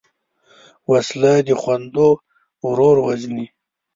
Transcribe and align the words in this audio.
وسله 0.91 1.33
د 1.47 1.49
خویندو 1.61 2.07
ورور 2.65 2.97
وژني 3.07 3.45